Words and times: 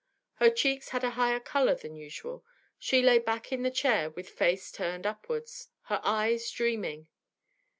Her 0.37 0.49
cheeks 0.49 0.89
had 0.89 1.03
a 1.03 1.11
higher 1.11 1.39
colour 1.39 1.75
than 1.75 1.93
usual; 1.95 2.43
she 2.79 3.03
lay 3.03 3.19
back 3.19 3.51
in 3.51 3.61
the 3.61 3.69
chair 3.69 4.09
with 4.09 4.29
face 4.29 4.71
turned 4.71 5.05
upwards, 5.05 5.67
her 5.83 6.01
eyes 6.03 6.49
dreaming. 6.49 7.07